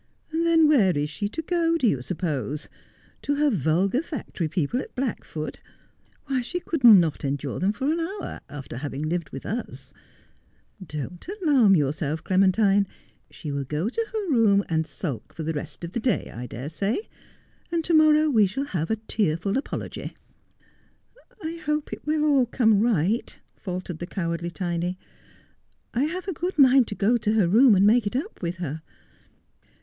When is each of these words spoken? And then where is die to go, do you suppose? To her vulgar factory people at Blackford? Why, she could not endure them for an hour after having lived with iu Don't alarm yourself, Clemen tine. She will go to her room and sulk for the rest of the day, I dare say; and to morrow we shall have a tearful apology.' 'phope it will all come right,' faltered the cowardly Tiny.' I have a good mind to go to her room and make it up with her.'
And 0.31 0.43
then 0.47 0.67
where 0.67 0.97
is 0.97 1.19
die 1.19 1.27
to 1.27 1.43
go, 1.43 1.77
do 1.77 1.85
you 1.85 2.01
suppose? 2.01 2.69
To 3.21 3.35
her 3.35 3.51
vulgar 3.51 4.01
factory 4.01 4.47
people 4.47 4.79
at 4.81 4.95
Blackford? 4.95 5.59
Why, 6.25 6.41
she 6.41 6.59
could 6.59 6.83
not 6.83 7.23
endure 7.23 7.59
them 7.59 7.71
for 7.71 7.85
an 7.91 7.99
hour 7.99 8.39
after 8.49 8.77
having 8.77 9.03
lived 9.03 9.29
with 9.29 9.45
iu 9.45 9.61
Don't 10.83 11.27
alarm 11.43 11.75
yourself, 11.75 12.23
Clemen 12.23 12.51
tine. 12.51 12.87
She 13.29 13.51
will 13.51 13.63
go 13.63 13.89
to 13.89 14.05
her 14.11 14.31
room 14.33 14.63
and 14.67 14.87
sulk 14.87 15.33
for 15.35 15.43
the 15.43 15.53
rest 15.53 15.83
of 15.83 15.91
the 15.91 15.99
day, 15.99 16.31
I 16.33 16.47
dare 16.47 16.69
say; 16.69 17.07
and 17.71 17.83
to 17.85 17.93
morrow 17.93 18.27
we 18.27 18.47
shall 18.47 18.63
have 18.65 18.89
a 18.89 18.95
tearful 18.95 19.55
apology.' 19.55 20.15
'phope 21.59 21.93
it 21.93 22.07
will 22.07 22.25
all 22.25 22.47
come 22.47 22.81
right,' 22.81 23.39
faltered 23.55 23.99
the 23.99 24.07
cowardly 24.07 24.49
Tiny.' 24.49 24.97
I 25.93 26.05
have 26.05 26.27
a 26.27 26.33
good 26.33 26.57
mind 26.57 26.87
to 26.87 26.95
go 26.95 27.17
to 27.17 27.33
her 27.33 27.47
room 27.47 27.75
and 27.75 27.85
make 27.85 28.07
it 28.07 28.15
up 28.15 28.41
with 28.41 28.55
her.' 28.57 28.81